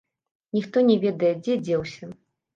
Ніхто 0.57 0.83
не 0.87 0.95
ведае, 1.03 1.31
дзе 1.43 1.59
дзеўся. 1.69 2.13